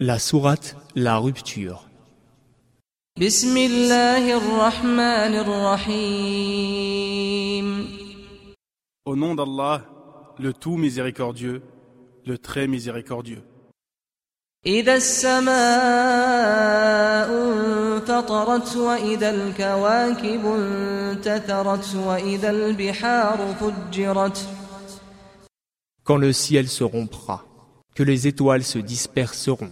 La 0.00 0.18
sourate 0.18 0.76
La 0.96 1.18
rupture. 1.18 1.88
بسم 3.20 3.56
الله 3.56 4.36
الرحمن 4.36 5.34
الرحيم 6.64 7.14
Au 9.06 9.14
nom 9.14 9.36
d'Allah, 9.36 9.82
le 10.40 10.52
tout 10.52 10.76
miséricordieux, 10.76 11.62
le 12.26 12.36
très 12.38 12.66
miséricordieux. 12.66 13.42
إذا 14.66 14.94
السماء 14.94 15.54
انفطرت 17.30 18.76
وإذا 18.76 19.30
الكواكب 19.30 20.46
انتثرت 20.46 21.94
وإذا 21.94 22.50
البحار 22.50 23.54
فجرت 23.60 24.38
Quand 26.02 26.16
le 26.18 26.32
ciel 26.32 26.68
se 26.68 26.82
rompra, 26.82 27.44
que 27.94 28.02
les 28.02 28.26
étoiles 28.26 28.64
se 28.64 28.78
disperseront, 28.78 29.70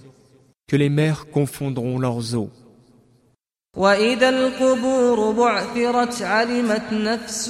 que 0.69 0.77
les 0.77 0.89
mers 0.89 1.31
confondront 1.31 1.99
leurs 1.99 2.35
eaux, 2.35 2.51
وإذا 3.77 4.29
القبور 4.29 5.33
بعثرت 5.33 6.23
علمت 6.23 6.93
نفس 6.93 7.49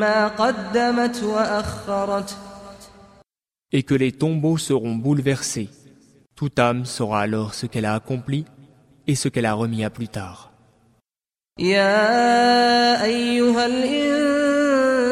ما 0.00 0.28
قدمت 0.28 1.22
وأخرت 1.22 2.36
et 3.72 3.82
que 3.82 3.94
les 3.94 4.12
tombeaux 4.12 4.58
seront 4.58 4.94
bouleversés. 4.94 5.68
Toute 6.36 6.58
âme 6.58 6.84
saura 6.84 7.22
alors 7.22 7.54
ce 7.54 7.66
qu'elle 7.66 7.84
a 7.84 7.94
accompli 7.94 8.44
et 9.06 9.14
ce 9.14 9.28
qu'elle 9.28 9.46
a 9.46 9.54
remis 9.54 9.84
à 9.84 9.90
plus 9.90 10.08
tard. 10.08 10.50
يا 11.58 13.04
أيها 13.04 13.66
الإنسان 13.66 15.04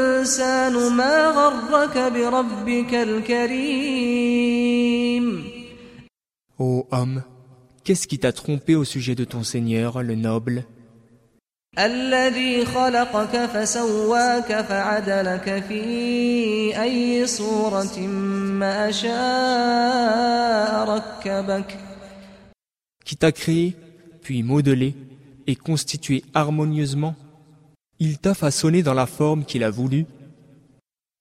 ما 0.92 1.26
غرك 1.26 1.98
بربك 1.98 2.94
الكريم 2.94 4.35
Ô 6.59 6.87
homme, 6.91 7.23
qu'est-ce 7.83 8.07
qui 8.07 8.17
t'a 8.17 8.31
trompé 8.31 8.75
au 8.75 8.83
sujet 8.83 9.13
de 9.13 9.25
ton 9.25 9.43
Seigneur, 9.43 10.01
le 10.01 10.15
noble? 10.15 10.65
qui 23.05 23.15
t'a 23.15 23.31
créé, 23.31 23.75
puis 24.23 24.41
modelé 24.41 24.95
et 25.45 25.55
constitué 25.55 26.23
harmonieusement, 26.33 27.15
il 27.99 28.17
t'a 28.17 28.33
façonné 28.33 28.81
dans 28.81 28.95
la 28.95 29.05
forme 29.05 29.45
qu'il 29.45 29.63
a 29.63 29.69
voulu. 29.69 30.05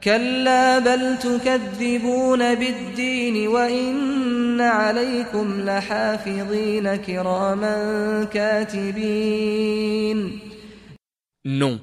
كلا 0.03 0.80
بل 0.80 1.17
تكذبون 1.19 2.55
بالدين 2.55 3.47
وإن 3.47 4.61
عليكم 4.61 5.61
لحافظين 5.61 6.95
كراما 6.95 8.23
كاتبين 8.23 9.72
Non. 11.44 11.80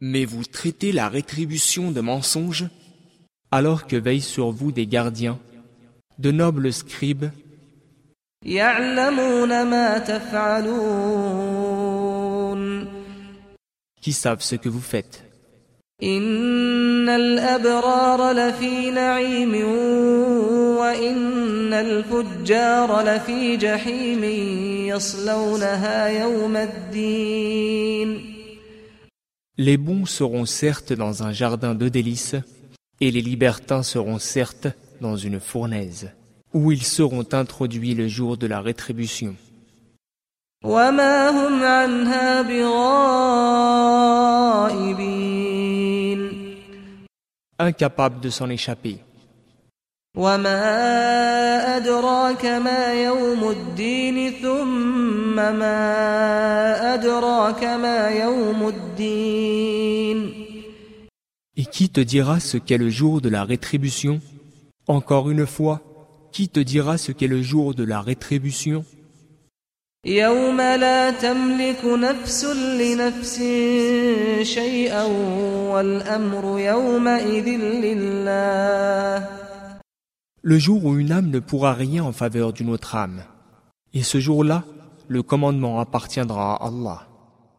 Mais 0.00 0.24
vous 0.24 0.44
traitez 0.44 0.92
la 0.92 1.08
rétribution 1.08 1.90
de 1.90 2.00
mensonge 2.00 2.66
alors 3.50 3.86
que 3.86 3.96
veillent 3.96 4.20
sur 4.20 4.50
vous 4.50 4.72
des 4.72 4.86
gardiens, 4.86 5.38
de 6.18 6.30
nobles 6.30 6.72
scribes 6.72 7.30
يعلمون 8.44 9.62
ما 9.62 9.98
تفعلون 9.98 11.28
qui 14.00 14.12
savent 14.12 14.42
ce 14.42 14.54
que 14.54 14.68
vous 14.68 14.80
faites. 14.80 15.24
إن 16.02 17.08
الأبرار 17.08 18.32
لفي 18.32 18.90
نعيم 18.90 19.54
وإن 20.78 21.72
الفجار 21.72 23.02
لفي 23.02 23.56
جحيم 23.56 24.24
يصلونها 24.94 26.06
يوم 26.06 26.56
الدين 26.56 28.38
Les 29.60 29.76
bons 29.76 30.06
seront 30.06 30.46
certes 30.46 30.92
dans 30.92 31.24
un 31.24 31.32
jardin 31.32 31.74
de 31.74 31.88
délices, 31.88 32.36
et 33.00 33.10
les 33.10 33.20
libertins 33.20 33.82
seront 33.82 34.20
certes 34.20 34.68
dans 35.00 35.16
une 35.16 35.40
fournaise, 35.40 36.12
où 36.54 36.70
ils 36.70 36.84
seront 36.84 37.26
introduits 37.32 37.94
le 37.94 38.06
jour 38.06 38.36
de 38.36 38.46
la 38.46 38.60
rétribution. 38.60 39.34
وما 40.64 41.30
هم 41.30 41.62
عنها 41.62 42.42
بغائبين 42.42 43.61
Incapables 47.58 48.20
de 48.20 48.30
s'en 48.30 48.48
échapper. 48.50 48.98
وما 50.16 51.76
أدراك 51.76 52.44
ما 52.44 53.02
يوم 53.04 53.50
الدين 53.50 54.30
ثم 54.42 55.36
ما 55.36 56.94
أدراك 56.94 57.64
ما 57.64 58.08
يوم 58.08 58.68
الدين 58.68 60.32
Et 61.56 61.64
qui 61.64 61.88
te 61.88 62.00
dira 62.00 62.40
ce 62.40 62.56
qu'est 62.56 62.78
le 62.78 62.88
jour 62.90 63.20
de 63.20 63.28
la 63.28 63.44
rétribution 63.44 64.20
Encore 64.86 65.30
une 65.30 65.46
fois, 65.46 65.80
qui 66.32 66.48
te 66.48 66.60
dira 66.60 66.98
ce 66.98 67.12
qu'est 67.12 67.26
le 67.26 67.42
jour 67.42 67.74
de 67.74 67.84
la 67.84 68.00
rétribution 68.00 68.84
يوم 70.06 70.60
لا 70.60 71.10
تملك 71.10 71.84
نفس 71.84 72.44
لنفس 72.80 73.36
شيئا 74.42 75.04
والأمر 75.72 76.58
يومئذ 76.58 77.48
لله 77.84 79.28
Le 80.40 80.58
jour 80.58 80.84
où 80.84 80.96
une 80.96 81.12
âme 81.12 81.30
ne 81.30 81.40
pourra 81.40 81.74
rien 81.74 82.04
en 82.04 82.12
faveur 82.12 82.52
d'une 82.52 82.70
autre 82.70 82.94
âme. 82.94 83.22
Et 83.92 84.02
ce 84.02 84.18
jour-là, 84.18 84.62
le 85.08 85.22
commandement 85.22 85.80
appartiendra 85.80 86.54
à 86.54 86.68
Allah. 86.68 87.08